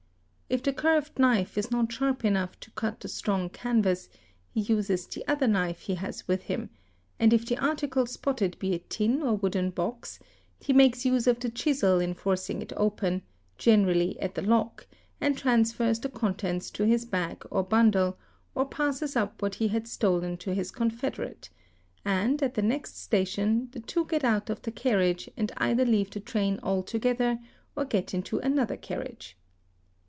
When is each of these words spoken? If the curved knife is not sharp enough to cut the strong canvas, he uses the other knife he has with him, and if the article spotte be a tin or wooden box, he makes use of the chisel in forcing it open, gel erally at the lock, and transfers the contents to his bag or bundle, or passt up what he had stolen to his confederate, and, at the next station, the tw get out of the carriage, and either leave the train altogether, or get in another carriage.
If 0.53 0.61
the 0.63 0.73
curved 0.73 1.17
knife 1.17 1.57
is 1.57 1.71
not 1.71 1.93
sharp 1.93 2.25
enough 2.25 2.59
to 2.59 2.71
cut 2.71 2.99
the 2.99 3.07
strong 3.07 3.49
canvas, 3.49 4.09
he 4.53 4.59
uses 4.59 5.07
the 5.07 5.25
other 5.25 5.47
knife 5.47 5.79
he 5.83 5.95
has 5.95 6.27
with 6.27 6.41
him, 6.43 6.71
and 7.17 7.31
if 7.31 7.45
the 7.45 7.57
article 7.57 8.05
spotte 8.05 8.59
be 8.59 8.73
a 8.73 8.79
tin 8.79 9.23
or 9.23 9.35
wooden 9.37 9.69
box, 9.69 10.19
he 10.59 10.73
makes 10.73 11.05
use 11.05 11.25
of 11.25 11.39
the 11.39 11.49
chisel 11.49 12.01
in 12.01 12.13
forcing 12.13 12.61
it 12.61 12.73
open, 12.75 13.21
gel 13.57 13.77
erally 13.77 14.17
at 14.19 14.35
the 14.35 14.41
lock, 14.41 14.87
and 15.21 15.37
transfers 15.37 15.99
the 16.01 16.09
contents 16.09 16.69
to 16.71 16.83
his 16.85 17.05
bag 17.05 17.43
or 17.49 17.63
bundle, 17.63 18.17
or 18.53 18.65
passt 18.65 19.15
up 19.15 19.41
what 19.41 19.55
he 19.55 19.69
had 19.69 19.87
stolen 19.87 20.35
to 20.35 20.53
his 20.53 20.69
confederate, 20.69 21.49
and, 22.03 22.43
at 22.43 22.55
the 22.55 22.61
next 22.61 22.97
station, 23.01 23.69
the 23.71 23.79
tw 23.79 24.05
get 24.05 24.25
out 24.25 24.49
of 24.49 24.61
the 24.63 24.71
carriage, 24.73 25.29
and 25.37 25.53
either 25.55 25.85
leave 25.85 26.09
the 26.11 26.19
train 26.19 26.59
altogether, 26.61 27.39
or 27.73 27.85
get 27.85 28.13
in 28.13 28.21
another 28.43 28.75
carriage. 28.75 29.37